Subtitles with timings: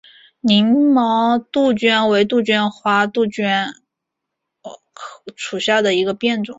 [0.39, 3.71] 凝毛杜鹃为杜鹃花科杜鹃
[5.35, 6.49] 属下的一个变种。